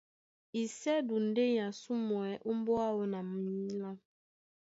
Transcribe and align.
Isɛ́du 0.61 1.15
ndé 1.27 1.45
a 1.57 1.57
ásumwɛ́ 1.69 2.29
ómbóá 2.49 2.85
áō 2.91 3.03
na 3.11 3.19
mǐlá, 3.31 3.91